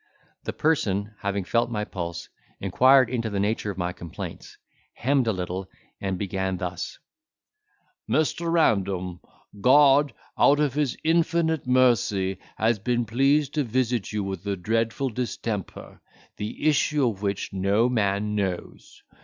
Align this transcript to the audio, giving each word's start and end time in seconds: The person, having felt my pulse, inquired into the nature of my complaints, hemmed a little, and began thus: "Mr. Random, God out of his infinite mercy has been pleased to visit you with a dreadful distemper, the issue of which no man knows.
The 0.45 0.51
person, 0.53 1.13
having 1.19 1.43
felt 1.43 1.69
my 1.69 1.85
pulse, 1.85 2.27
inquired 2.59 3.07
into 3.07 3.29
the 3.29 3.39
nature 3.39 3.69
of 3.69 3.77
my 3.77 3.93
complaints, 3.93 4.57
hemmed 4.95 5.27
a 5.27 5.31
little, 5.31 5.69
and 6.01 6.17
began 6.17 6.57
thus: 6.57 6.97
"Mr. 8.09 8.51
Random, 8.51 9.19
God 9.61 10.13
out 10.39 10.59
of 10.59 10.73
his 10.73 10.97
infinite 11.03 11.67
mercy 11.67 12.39
has 12.57 12.79
been 12.79 13.05
pleased 13.05 13.53
to 13.53 13.63
visit 13.63 14.11
you 14.11 14.23
with 14.23 14.43
a 14.47 14.55
dreadful 14.55 15.09
distemper, 15.11 16.01
the 16.37 16.67
issue 16.67 17.07
of 17.07 17.21
which 17.21 17.53
no 17.53 17.87
man 17.87 18.33
knows. 18.33 19.03